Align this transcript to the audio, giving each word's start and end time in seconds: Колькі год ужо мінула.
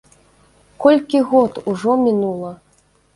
Колькі 0.85 1.21
год 1.33 1.59
ужо 1.73 1.97
мінула. 2.05 2.55